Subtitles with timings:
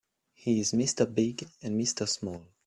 [0.33, 1.05] He's Mr.
[1.05, 2.09] Big and Mr.
[2.09, 2.41] Small.